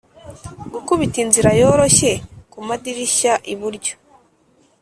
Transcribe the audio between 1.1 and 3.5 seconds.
inzira yoroshye kumadirishya